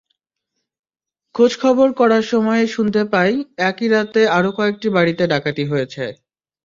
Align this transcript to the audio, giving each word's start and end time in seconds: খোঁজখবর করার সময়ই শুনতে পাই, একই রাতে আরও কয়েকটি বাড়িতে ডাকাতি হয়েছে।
খোঁজখবর 1.35 1.89
করার 1.99 2.23
সময়ই 2.31 2.67
শুনতে 2.67 3.01
পাই, 3.13 3.31
একই 3.69 3.87
রাতে 3.87 4.21
আরও 4.37 4.49
কয়েকটি 4.57 4.87
বাড়িতে 4.89 5.23
ডাকাতি 5.31 5.63
হয়েছে। 5.65 6.05